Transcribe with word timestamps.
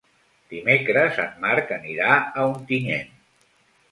Dimecres 0.53 1.19
en 1.25 1.35
Marc 1.43 1.75
anirà 1.77 2.15
a 2.17 2.45
Ontinyent. 2.55 3.15